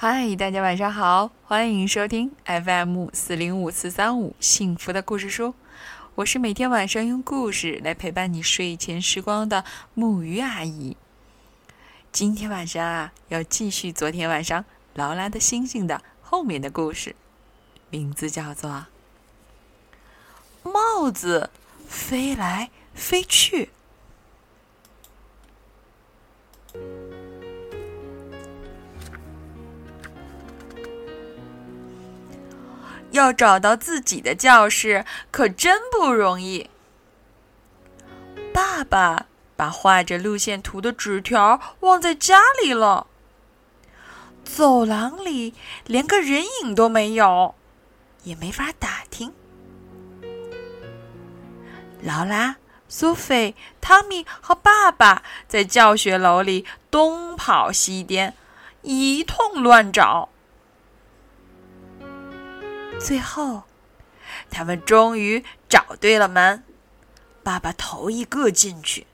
[0.00, 5.56] 嗨，大家晚上好，欢迎收听 FM 四零五四三五幸福的故事书。
[6.14, 9.64] 我是每天晚上用故事来陪伴你睡前时光的
[9.94, 10.96] 木鱼阿姨。
[12.12, 14.64] 今天晚上啊，要继续昨天晚上
[14.94, 17.16] 劳拉的星星的后面的故事，
[17.90, 18.86] 名字叫做
[20.70, 21.50] 《帽子
[21.88, 23.70] 飞来飞去》。
[33.10, 36.68] 要找到自己的教室可真不容易。
[38.52, 39.26] 爸爸
[39.56, 43.06] 把画着路线图的纸条忘在家里了。
[44.44, 45.54] 走廊里
[45.86, 47.54] 连个人影都没有，
[48.24, 49.32] 也没法打听。
[52.00, 52.56] 劳拉、
[52.88, 58.34] 苏菲、汤米和爸爸在教学楼里东跑西颠，
[58.82, 60.30] 一通乱找。
[62.98, 63.62] 最后，
[64.50, 66.64] 他们终于找对了门。
[67.42, 69.06] 爸爸头一个进去。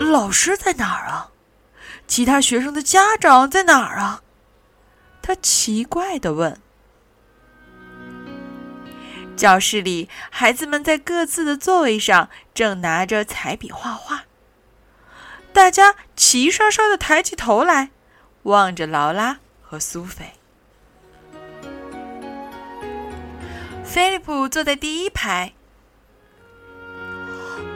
[0.00, 1.30] 老师在哪儿啊？
[2.08, 4.22] 其他学生的家长在哪儿啊？
[5.22, 6.60] 他奇怪的问。
[9.36, 14.24] 教室里，孩子们在各自的座位上正拿着彩笔画画。
[15.52, 17.90] 大家齐刷刷的抬起头来，
[18.44, 20.32] 望着劳拉和苏菲。
[23.92, 25.52] 菲利普坐在第一排。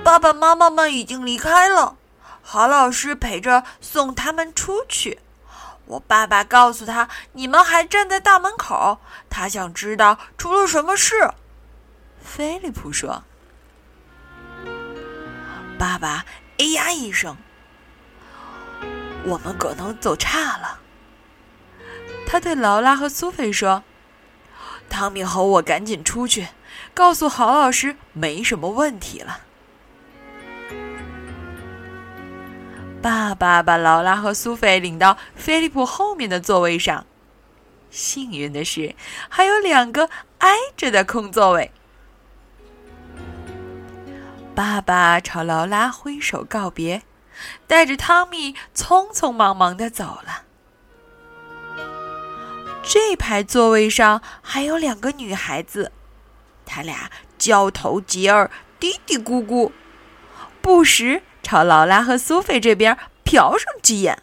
[0.02, 1.98] 爸爸妈妈们已经离开了，
[2.40, 5.18] 郝老师陪着送他们出去。
[5.84, 11.34] 我爸爸告诉他，你们还站在大门口，他想知道出了什么事。
[12.24, 13.22] 菲利普说
[15.78, 16.24] ：“爸爸，
[16.56, 17.36] 哎呀一声，
[19.22, 20.80] 我们可能走岔了。”
[22.26, 23.84] 他对劳拉和苏菲说。
[24.88, 26.48] 汤米和我赶紧出去，
[26.94, 29.40] 告诉郝老师没什么问题了。
[33.02, 37.06] 爸爸把劳拉和苏菲领到菲利普后面的座位上，
[37.90, 38.96] 幸运的是
[39.28, 41.70] 还有两个挨着的空座位。
[44.54, 47.02] 爸爸朝劳拉挥手告别，
[47.66, 50.45] 带着汤米匆匆忙忙的走了。
[52.88, 55.90] 这排座位上还有两个女孩子，
[56.64, 58.48] 她俩交头接耳、
[58.78, 59.72] 嘀嘀咕咕，
[60.62, 64.22] 不时朝劳拉和苏菲这边瞟上几眼。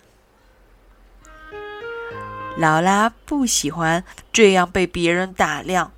[2.58, 5.92] 劳拉不喜欢这样被别人打量，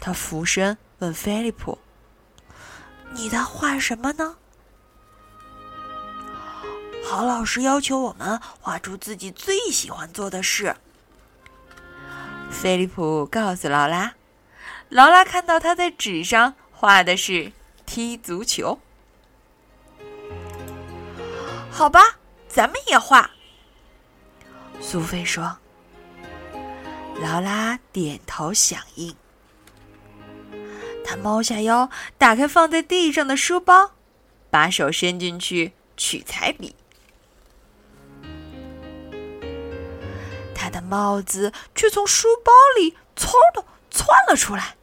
[0.00, 1.78] 她俯身问菲利普
[3.14, 4.36] ：“你在画什么呢？”
[7.06, 10.74] 郝老师要求我们画出自己最喜欢做的事。
[12.50, 14.14] 菲利普告诉劳拉，
[14.88, 17.52] 劳拉看到他在纸上画的是
[17.84, 18.80] 踢足球。
[21.70, 22.00] 好吧，
[22.48, 23.30] 咱们也画。
[24.80, 25.58] 苏菲说。
[27.22, 29.14] 劳拉点头响应。
[31.04, 33.92] 他猫下腰，打开放在地上的书包，
[34.50, 36.74] 把手伸进去取彩笔。
[40.88, 44.76] 帽子却从书包里嗖的窜了出来。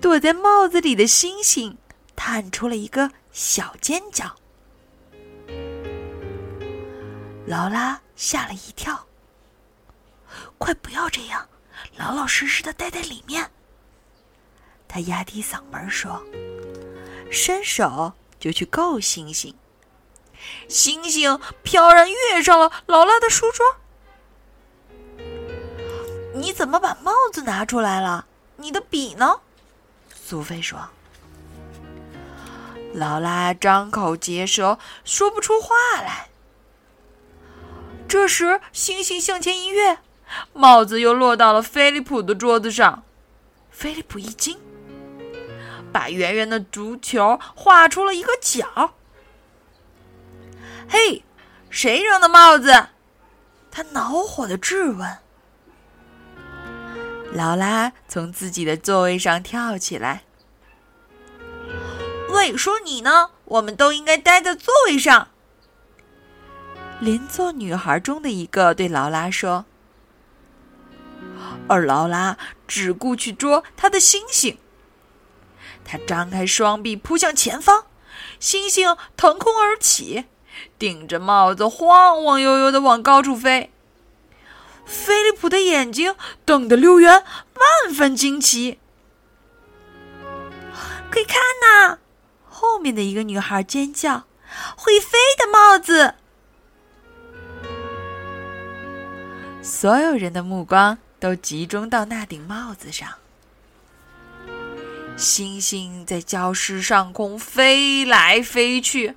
[0.00, 1.76] 躲在帽子里的星星
[2.16, 4.34] 探出了一个小尖角。
[7.46, 9.06] 劳拉吓了一跳。
[10.58, 11.48] 快不要这样，
[11.96, 13.50] 老老实实的待在里面。
[14.86, 16.22] 他压低嗓门说，
[17.30, 19.54] 伸手就去够星星。
[20.68, 23.79] 星星飘然跃上了劳拉的书桌。
[26.40, 28.24] 你怎么把帽子拿出来了？
[28.56, 29.40] 你的笔呢？
[30.14, 30.78] 苏菲说。
[32.94, 36.28] 劳拉张口结舌，说不出话来。
[38.08, 39.98] 这时，星星向前一跃，
[40.54, 43.02] 帽子又落到了菲利普的桌子上。
[43.70, 44.58] 菲利普一惊，
[45.92, 48.94] 把圆圆的足球画出了一个角。
[50.88, 51.22] 嘿，
[51.68, 52.88] 谁扔的帽子？
[53.70, 55.18] 他恼火的质问。
[57.32, 60.24] 劳拉从自己的座位上跳起来。
[62.30, 63.30] 喂，说你呢？
[63.44, 65.28] 我们都应该待在座位上。
[67.00, 69.64] 邻座女孩中的一个对劳拉说，
[71.68, 72.36] 而劳拉
[72.68, 74.58] 只顾去捉她的星星。
[75.84, 77.86] 她张开双臂扑向前方，
[78.38, 80.26] 星星腾空而起，
[80.78, 83.72] 顶着帽子晃晃悠悠的往高处飞。
[84.90, 87.22] 菲利普的眼睛瞪得溜圆，
[87.54, 88.80] 万分惊奇。
[91.12, 91.98] 快看呐！
[92.44, 94.24] 后面的一个女孩尖叫
[94.76, 96.14] ：“会飞的帽子！”
[99.62, 103.08] 所有人的目光都集中到那顶帽子上。
[105.16, 109.16] 星星在教室上空飞来飞去，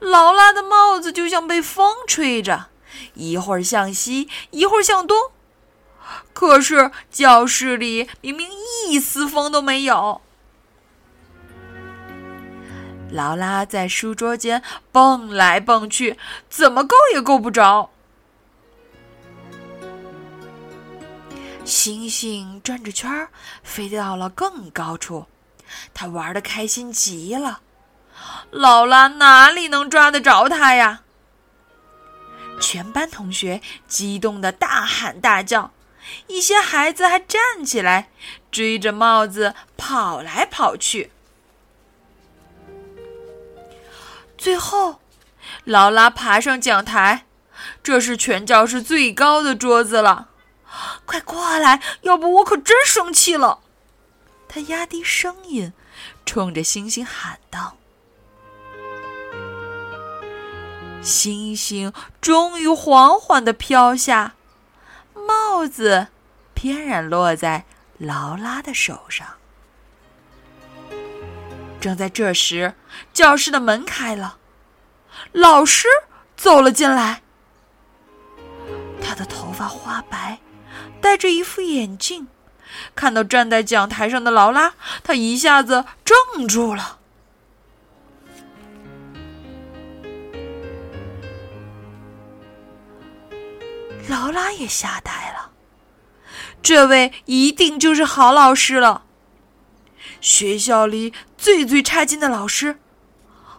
[0.00, 2.69] 劳拉的帽子就像被风吹着，
[3.14, 5.16] 一会儿向西，一会儿向东。
[6.32, 8.48] 可是教室里明明
[8.88, 10.20] 一丝风都没有。
[13.10, 16.16] 劳拉在书桌间蹦来蹦去，
[16.48, 17.90] 怎么够也够不着。
[21.64, 23.28] 星星转着圈儿，
[23.62, 25.26] 飞到了更高处，
[25.94, 27.60] 他玩的开心极了。
[28.50, 31.02] 劳拉哪里能抓得着他呀？
[32.60, 35.72] 全班同学激动的大喊大叫，
[36.26, 38.10] 一些孩子还站起来
[38.52, 41.10] 追着帽子跑来跑去。
[44.38, 45.00] 最后，
[45.64, 47.26] 劳拉爬上讲台，
[47.82, 50.28] 这是全教室最高的桌子了。
[51.04, 53.60] 快过来，要不我可真生气了！
[54.48, 55.72] 他压低声音，
[56.24, 57.76] 冲着星星喊道。
[61.02, 64.34] 星星终于缓缓的飘下，
[65.14, 66.08] 帽子
[66.54, 67.64] 翩然落在
[67.98, 69.26] 劳拉的手上。
[71.80, 72.74] 正在这时，
[73.12, 74.36] 教室的门开了，
[75.32, 75.88] 老师
[76.36, 77.22] 走了进来，
[79.02, 80.38] 他的头发花白。
[81.00, 82.28] 戴着一副眼镜，
[82.94, 86.99] 看到站在讲台上的劳拉，他一下子怔住了。
[94.08, 95.52] 劳拉也吓呆了，
[96.62, 99.04] 这位一定就是好老师了，
[100.20, 102.78] 学校里最最差劲的老师，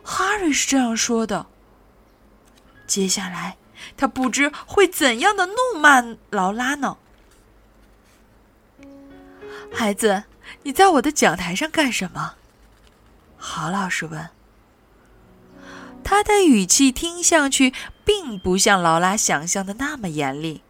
[0.03, 1.47] 哈瑞是这样说的。
[2.85, 3.57] 接下来，
[3.95, 6.97] 他不知会怎样的怒骂劳拉呢？
[9.73, 10.23] 孩子，
[10.63, 12.35] 你在我的讲台上干什么？
[13.37, 14.29] 郝老师问。
[16.11, 17.73] 他的语气听上去
[18.03, 20.61] 并不像劳拉想象的那么严厉。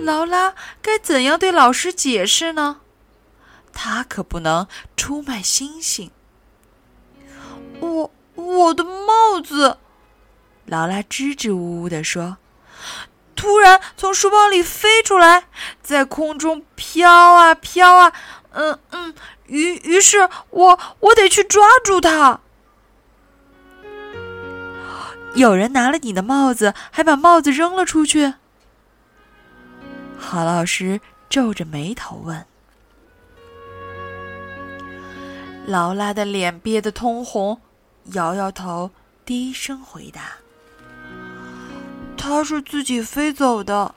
[0.00, 2.80] 劳拉该怎样对老师解释呢？
[3.72, 4.66] 他可不能
[4.96, 6.10] 出卖星星。
[7.78, 9.78] 我我的帽子，
[10.66, 12.38] 劳拉支支吾吾地说。
[13.36, 15.44] 突然从书包里飞出来，
[15.84, 18.12] 在空中飘啊飘啊，
[18.50, 19.14] 嗯嗯，
[19.46, 22.40] 于于是我我得去抓住它。
[25.34, 28.34] 有人拿了你的帽子，还把帽子扔了出去。
[30.18, 32.44] 郝老师皱着眉头问。
[35.66, 37.60] 劳拉的脸憋得通红，
[38.12, 38.90] 摇摇头，
[39.24, 40.32] 低声回答。
[42.16, 43.94] 他是自己飞走的。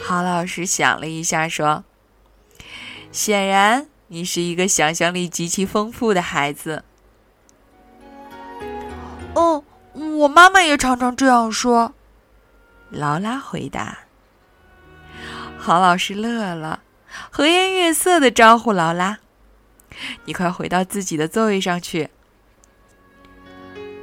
[0.00, 1.84] 郝老师想了一下，说
[3.10, 6.84] ：“显然你是一个想象力极其丰富的孩子。
[9.36, 11.94] ”“嗯，我妈妈也常常这样说。”
[12.90, 13.98] 劳拉回答。
[15.58, 16.82] 郝老师乐了，
[17.30, 19.18] 和颜悦色的招呼劳拉
[20.24, 22.10] ：“你快回到自己的座位上去。”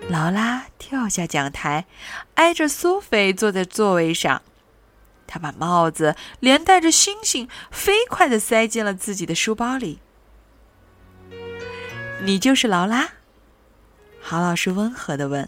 [0.09, 1.85] 劳拉跳下讲台，
[2.35, 4.41] 挨着苏菲坐在座位上。
[5.25, 9.99] 她把帽子连带着星星飞快地塞进了自己的书包里。
[12.21, 13.09] 你就是劳拉？
[14.23, 15.47] 郝老师温和地问。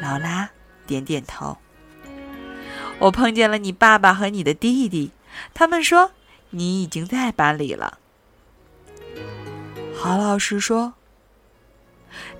[0.00, 0.50] 劳拉
[0.86, 1.56] 点点头。
[2.98, 5.10] 我碰见了你爸爸和你的弟弟，
[5.54, 6.12] 他们说
[6.50, 7.98] 你已经在班里了。
[9.96, 10.94] 郝老师说。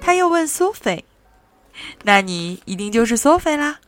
[0.01, 1.05] 他又问苏菲
[2.05, 3.81] ：“那你一定就是苏菲啦？”“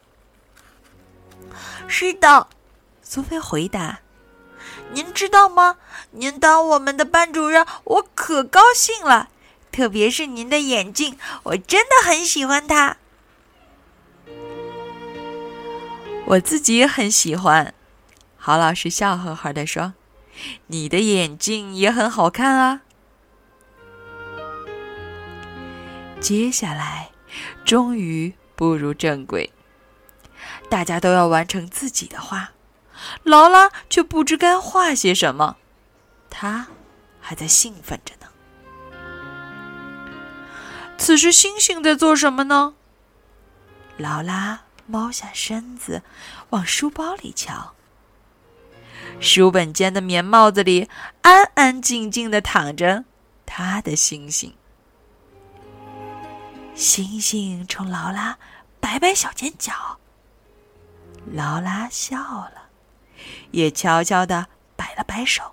[1.87, 2.49] 是的。”
[3.03, 4.01] 苏菲回答。
[4.91, 5.77] “您知道吗？
[6.11, 9.29] 您当我们的班主任，我可高兴了。
[9.77, 12.97] 特别是您的眼镜，我真的很喜欢它。
[16.25, 17.75] ”“我自己也很喜欢。”
[18.39, 19.93] 郝老师笑呵呵地说
[20.69, 22.81] ，“你的眼镜也很好看啊。”
[26.21, 27.11] 接下来，
[27.63, 29.53] 终于步入正轨。
[30.71, 32.53] 大家都要完成自己的画，
[33.25, 35.59] 劳拉却不知该画些什么。
[36.31, 36.69] 她
[37.21, 38.29] 还在兴奋着呢。
[41.07, 42.75] 此时星星在做什么呢？
[43.97, 46.03] 劳拉猫下身子，
[46.51, 47.75] 往书包里瞧。
[49.21, 50.91] 书本间的棉帽子里，
[51.23, 53.05] 安安静静的躺着
[53.47, 54.53] 他的星星。
[56.75, 58.37] 星星冲劳拉
[58.81, 59.73] 摆摆小尖角，
[61.33, 62.71] 劳拉笑了，
[63.53, 65.53] 也悄悄的摆了摆手。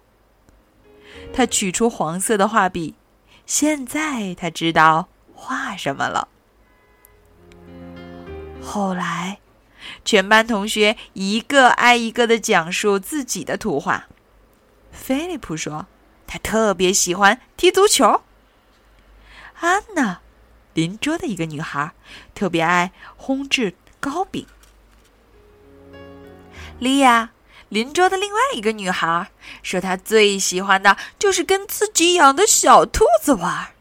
[1.32, 2.96] 他取出黄色的画笔，
[3.46, 5.10] 现在他知道
[5.44, 6.30] 画什么了。
[8.62, 9.40] 后来，
[10.06, 14.08] 全班同学一个挨一个的讲述自己的图画。
[14.94, 15.88] 菲利普说，
[16.26, 18.22] 他特别喜欢踢足球。
[19.60, 20.22] 安娜，
[20.74, 21.92] 邻桌的一个女孩，
[22.34, 24.48] 特别爱烘制糕饼。
[26.80, 27.32] 莉亚，
[27.68, 29.30] 邻桌的另外一个女孩，
[29.62, 33.73] 说她最喜欢的就是跟自己养的小兔子玩。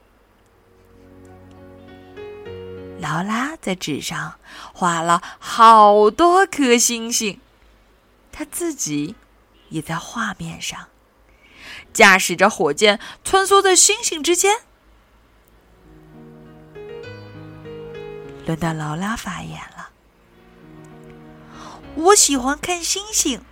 [3.02, 4.38] 劳拉在纸上
[4.72, 7.40] 画了好多颗星星，
[8.30, 9.16] 她自己
[9.70, 10.86] 也在画面上
[11.92, 14.60] 驾驶着火箭穿梭在星星之间。
[18.46, 19.90] 轮到劳拉发言了，
[21.96, 23.44] 我喜欢看星星，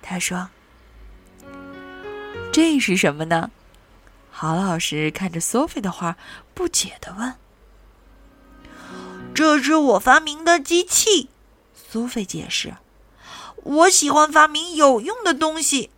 [0.00, 0.48] 他说
[2.50, 3.50] ：“这是什么呢？”
[4.32, 6.16] 郝老师看着 Sophie 的画，
[6.54, 7.34] 不解的问。
[9.34, 11.28] 这是我发明的机器，
[11.74, 12.76] 苏菲解释。
[13.56, 15.90] 我喜欢发明有用的东西。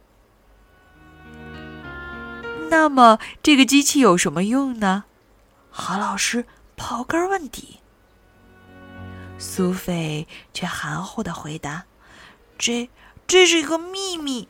[2.70, 5.04] 那么，这个机器有什么用呢？
[5.70, 7.80] 何老师刨根问底。
[9.38, 11.84] 苏菲却含糊的回答
[12.56, 12.88] ：“这，
[13.26, 14.48] 这是一个秘密。”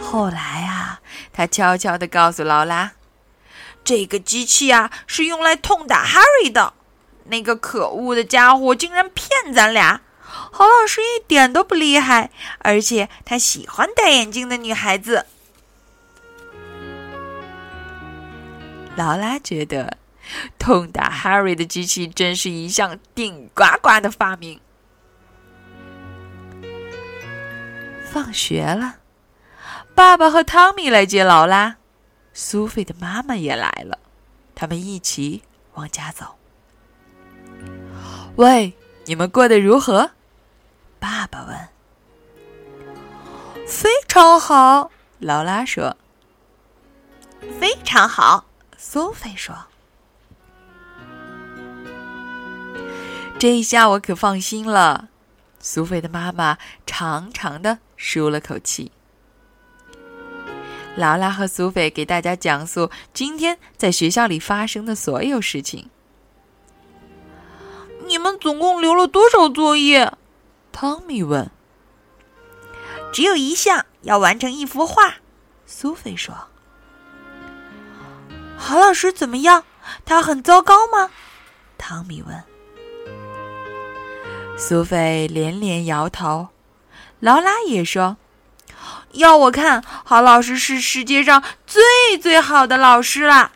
[0.00, 1.00] 后来啊，
[1.32, 2.92] 他悄悄的告诉劳拉。
[3.88, 6.74] 这个机器啊，是用来痛打 Harry 的。
[7.24, 10.02] 那个可恶的家伙竟然骗咱俩！
[10.20, 15.24] 郝老师一点都不厉害，而且他喜欢戴眼镜的女孩子。
[18.94, 19.96] 劳拉觉得，
[20.58, 24.60] 痛打 Harry 的机器真是一项顶呱呱的发明。
[28.12, 28.96] 放学了，
[29.94, 31.77] 爸爸和汤米来接劳拉。
[32.40, 33.98] 苏菲的妈妈也来了，
[34.54, 35.42] 他们一起
[35.74, 36.36] 往家走。
[38.36, 38.74] 喂，
[39.06, 40.12] 你们过得如何？
[41.00, 41.68] 爸爸问。
[43.66, 45.96] 非常好，劳拉说。
[47.58, 49.56] 非常好，苏菲说。
[53.36, 55.08] 这一下我可放心了。
[55.58, 58.92] 苏菲的妈妈长长的舒了口气。
[60.98, 65.88] 劳拉和苏菲给大家讲述今天在学校里发生的所有事情。
[68.08, 70.12] 你们总共留了多少作业？
[70.72, 71.48] 汤米问。
[73.12, 75.14] 只有一项，要完成一幅画。
[75.66, 76.34] 苏菲说。
[78.58, 79.62] 郝老师怎么样？
[80.04, 81.12] 他很糟糕吗？
[81.78, 82.44] 汤米问。
[84.58, 86.48] 苏菲连连摇头。
[87.20, 88.16] 劳拉也说。
[89.12, 91.82] 要我看，郝老师是世界上最
[92.20, 93.52] 最好的老师啦。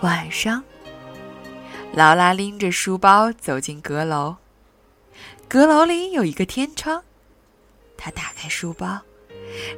[0.00, 0.62] 晚上，
[1.92, 4.36] 劳拉拎着书包走进阁楼。
[5.48, 7.04] 阁楼里有一个天窗，
[7.96, 9.00] 她打开书包，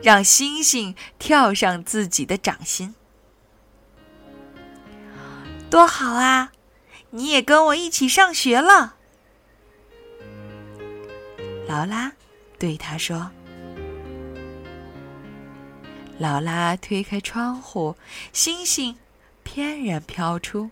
[0.03, 2.95] 让星星跳上自己的掌心。
[5.69, 6.53] 多好啊！
[7.11, 8.95] 你也跟我一起上学了。
[11.77, 12.11] 劳拉
[12.59, 13.31] 对他说
[16.19, 17.95] ：“劳拉推开窗户，
[18.33, 18.97] 星星
[19.43, 20.71] 翩然飘出。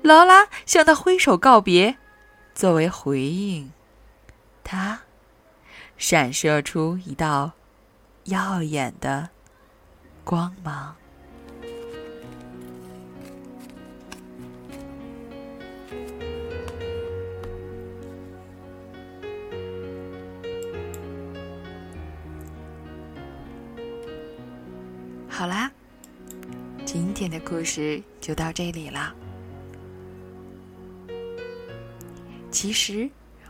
[0.00, 1.98] 劳拉向他挥手告别，
[2.54, 3.70] 作为回应，
[4.64, 5.02] 他
[5.98, 7.52] 闪射出一道
[8.24, 9.28] 耀眼的
[10.24, 10.96] 光芒。”
[27.14, 29.14] 今天的故事就到这里了。
[32.50, 33.06] 其实，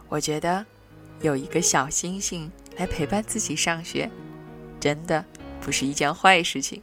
[0.09, 0.66] 我觉得
[1.21, 4.11] 有一个小星星来陪伴自己上学，
[4.81, 5.25] 真的
[5.61, 6.83] 不是一件坏事情。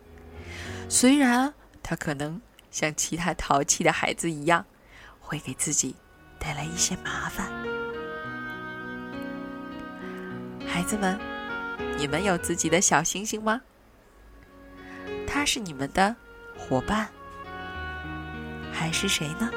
[0.88, 2.39] 虽然他可能
[2.71, 4.65] 像其他淘气的孩子一样，
[5.19, 5.93] 会给自己
[6.39, 7.51] 带来一些麻烦。
[10.65, 11.19] 孩子们，
[11.98, 13.62] 你们有自己的小星星吗？
[15.27, 16.15] 他是你们的
[16.59, 17.09] 伙伴，
[18.71, 19.49] 还是谁呢？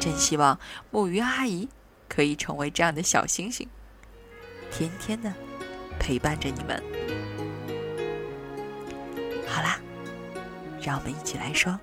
[0.00, 0.58] 真希望
[0.90, 1.68] 木鱼阿姨
[2.08, 3.68] 可以成为这样的小星星，
[4.70, 5.32] 天天的
[5.98, 6.80] 陪伴着你们。
[9.48, 9.80] 好啦，
[10.80, 11.78] 让我们一起来说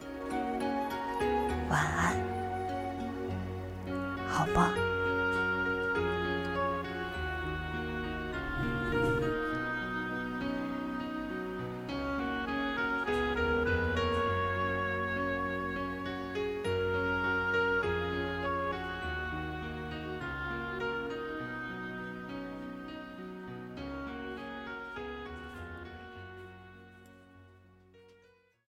[1.70, 2.15] 晚安，
[4.30, 5.03] 好梦。